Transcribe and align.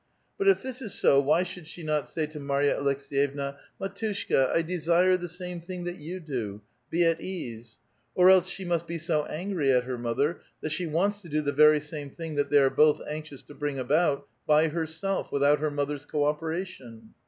But, 0.39 0.47
if 0.47 0.63
this 0.63 0.81
is 0.81 0.95
so, 0.95 1.19
why 1.19 1.43
srhould 1.43 1.67
she 1.67 1.83
not 1.83 2.09
say 2.09 2.25
to 2.25 2.39
IMarya 2.39 2.75
Aleks6 2.79 3.35
yevna, 3.35 3.57
Mdtualika^ 3.79 4.51
I 4.51 4.63
desire 4.63 5.15
the 5.15 5.29
same 5.29 5.61
thing 5.61 5.83
that 5.83 5.99
3'ou 5.99 6.25
do; 6.25 6.61
be 6.89 7.03
at 7.05 7.21
ease"? 7.21 7.77
or 8.15 8.31
else 8.31 8.49
shi? 8.49 8.65
must 8.65 8.87
be 8.87 8.97
so 8.97 9.25
angry 9.25 9.71
at 9.71 9.83
her 9.83 9.99
mother, 9.99 10.41
that 10.61 10.71
she 10.71 10.87
wants 10.87 11.21
to 11.21 11.29
do 11.29 11.41
the 11.41 11.53
very 11.53 11.79
same 11.79 12.09
thing 12.09 12.33
that 12.33 12.49
thoy 12.49 12.61
are 12.61 12.69
both 12.71 12.99
anxious 13.07 13.43
to 13.43 13.53
bring 13.53 13.77
about, 13.77 14.27
by 14.47 14.67
iierself, 14.67 15.31
without 15.31 15.59
her 15.59 15.69
mother's 15.69 16.05
co 16.05 16.25
operation. 16.25 17.13